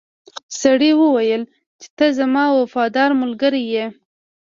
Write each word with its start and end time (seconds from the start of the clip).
سړي 0.61 0.91
وویل 1.01 1.43
چې 1.79 1.87
ته 1.97 2.05
زما 2.19 2.43
وفادار 2.59 3.09
ملګری 3.21 3.63
یې. 3.73 3.85